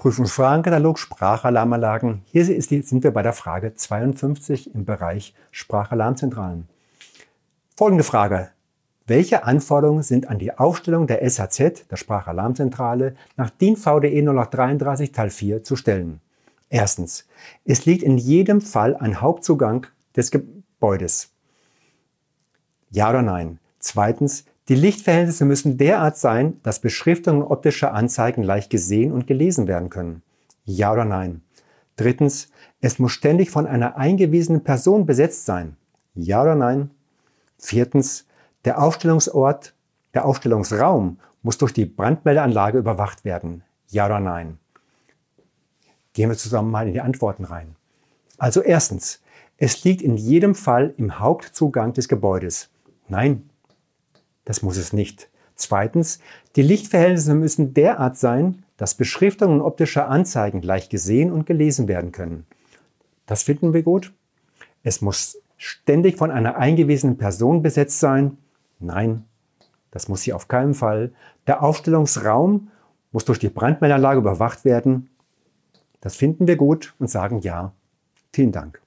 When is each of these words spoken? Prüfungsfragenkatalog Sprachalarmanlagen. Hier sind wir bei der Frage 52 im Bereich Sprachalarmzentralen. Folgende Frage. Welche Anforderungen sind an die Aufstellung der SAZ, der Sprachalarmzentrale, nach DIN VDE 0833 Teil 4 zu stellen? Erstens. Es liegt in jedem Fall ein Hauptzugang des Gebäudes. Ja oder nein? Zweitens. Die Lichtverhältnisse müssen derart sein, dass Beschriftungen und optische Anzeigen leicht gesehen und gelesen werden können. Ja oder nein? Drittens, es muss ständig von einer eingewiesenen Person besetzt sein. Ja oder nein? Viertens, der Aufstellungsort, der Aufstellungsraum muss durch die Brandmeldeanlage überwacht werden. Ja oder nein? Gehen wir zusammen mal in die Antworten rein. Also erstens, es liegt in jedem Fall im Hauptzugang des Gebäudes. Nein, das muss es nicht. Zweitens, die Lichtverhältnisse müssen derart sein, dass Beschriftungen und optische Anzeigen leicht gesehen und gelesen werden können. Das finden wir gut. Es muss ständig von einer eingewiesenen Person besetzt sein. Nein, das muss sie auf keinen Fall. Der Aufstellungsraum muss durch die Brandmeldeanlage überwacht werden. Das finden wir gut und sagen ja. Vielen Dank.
Prüfungsfragenkatalog 0.00 0.98
Sprachalarmanlagen. 0.98 2.22
Hier 2.24 2.46
sind 2.46 3.04
wir 3.04 3.10
bei 3.10 3.22
der 3.22 3.34
Frage 3.34 3.74
52 3.74 4.74
im 4.74 4.86
Bereich 4.86 5.34
Sprachalarmzentralen. 5.50 6.70
Folgende 7.76 8.02
Frage. 8.02 8.48
Welche 9.06 9.44
Anforderungen 9.44 10.02
sind 10.02 10.30
an 10.30 10.38
die 10.38 10.56
Aufstellung 10.56 11.06
der 11.06 11.28
SAZ, 11.28 11.86
der 11.90 11.96
Sprachalarmzentrale, 11.96 13.14
nach 13.36 13.50
DIN 13.50 13.76
VDE 13.76 14.22
0833 14.22 15.12
Teil 15.12 15.28
4 15.28 15.64
zu 15.64 15.76
stellen? 15.76 16.22
Erstens. 16.70 17.28
Es 17.66 17.84
liegt 17.84 18.02
in 18.02 18.16
jedem 18.16 18.62
Fall 18.62 18.96
ein 18.96 19.20
Hauptzugang 19.20 19.86
des 20.16 20.30
Gebäudes. 20.30 21.28
Ja 22.90 23.10
oder 23.10 23.20
nein? 23.20 23.58
Zweitens. 23.80 24.46
Die 24.68 24.74
Lichtverhältnisse 24.74 25.44
müssen 25.44 25.78
derart 25.78 26.16
sein, 26.16 26.60
dass 26.62 26.80
Beschriftungen 26.80 27.42
und 27.42 27.50
optische 27.50 27.90
Anzeigen 27.92 28.42
leicht 28.42 28.70
gesehen 28.70 29.12
und 29.12 29.26
gelesen 29.26 29.66
werden 29.66 29.90
können. 29.90 30.22
Ja 30.64 30.92
oder 30.92 31.04
nein? 31.04 31.42
Drittens, 31.96 32.50
es 32.80 32.98
muss 32.98 33.12
ständig 33.12 33.50
von 33.50 33.66
einer 33.66 33.96
eingewiesenen 33.96 34.62
Person 34.62 35.06
besetzt 35.06 35.44
sein. 35.44 35.76
Ja 36.14 36.42
oder 36.42 36.54
nein? 36.54 36.90
Viertens, 37.58 38.26
der 38.64 38.80
Aufstellungsort, 38.82 39.74
der 40.14 40.24
Aufstellungsraum 40.24 41.18
muss 41.42 41.58
durch 41.58 41.72
die 41.72 41.86
Brandmeldeanlage 41.86 42.78
überwacht 42.78 43.24
werden. 43.24 43.62
Ja 43.88 44.06
oder 44.06 44.20
nein? 44.20 44.58
Gehen 46.12 46.30
wir 46.30 46.36
zusammen 46.36 46.70
mal 46.70 46.86
in 46.86 46.92
die 46.92 47.00
Antworten 47.00 47.44
rein. 47.44 47.76
Also 48.38 48.62
erstens, 48.62 49.20
es 49.58 49.84
liegt 49.84 50.00
in 50.00 50.16
jedem 50.16 50.54
Fall 50.54 50.94
im 50.96 51.18
Hauptzugang 51.18 51.92
des 51.92 52.08
Gebäudes. 52.08 52.70
Nein, 53.08 53.49
das 54.44 54.62
muss 54.62 54.76
es 54.76 54.92
nicht. 54.92 55.28
Zweitens, 55.54 56.20
die 56.56 56.62
Lichtverhältnisse 56.62 57.34
müssen 57.34 57.74
derart 57.74 58.16
sein, 58.16 58.64
dass 58.76 58.94
Beschriftungen 58.94 59.60
und 59.60 59.66
optische 59.66 60.06
Anzeigen 60.06 60.62
leicht 60.62 60.90
gesehen 60.90 61.30
und 61.30 61.44
gelesen 61.44 61.86
werden 61.86 62.12
können. 62.12 62.46
Das 63.26 63.42
finden 63.42 63.74
wir 63.74 63.82
gut. 63.82 64.12
Es 64.82 65.02
muss 65.02 65.38
ständig 65.58 66.16
von 66.16 66.30
einer 66.30 66.56
eingewiesenen 66.56 67.18
Person 67.18 67.62
besetzt 67.62 68.00
sein. 68.00 68.38
Nein, 68.78 69.24
das 69.90 70.08
muss 70.08 70.22
sie 70.22 70.32
auf 70.32 70.48
keinen 70.48 70.74
Fall. 70.74 71.12
Der 71.46 71.62
Aufstellungsraum 71.62 72.70
muss 73.12 73.26
durch 73.26 73.38
die 73.38 73.50
Brandmeldeanlage 73.50 74.20
überwacht 74.20 74.64
werden. 74.64 75.10
Das 76.00 76.16
finden 76.16 76.46
wir 76.46 76.56
gut 76.56 76.94
und 76.98 77.10
sagen 77.10 77.40
ja. 77.40 77.72
Vielen 78.32 78.52
Dank. 78.52 78.80